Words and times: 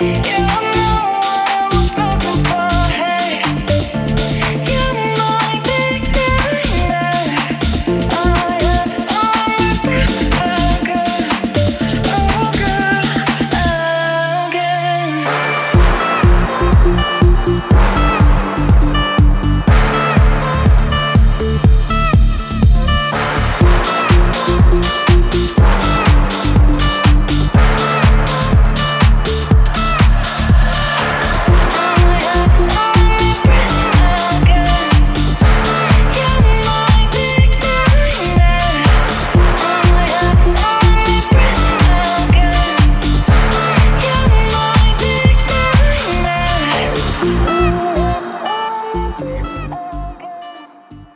Yeah. 0.00 0.67